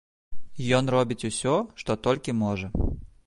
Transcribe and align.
Ён 0.77 0.89
робіць 0.95 1.27
усё, 1.29 1.55
што 1.83 1.99
толькі 2.09 2.37
можа. 2.43 2.67